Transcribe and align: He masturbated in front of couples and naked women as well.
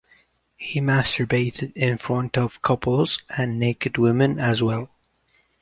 He 0.57 0.81
masturbated 0.81 1.73
in 1.75 1.99
front 1.99 2.35
of 2.35 2.63
couples 2.63 3.21
and 3.37 3.59
naked 3.59 3.99
women 3.99 4.39
as 4.39 4.63
well. 4.63 4.89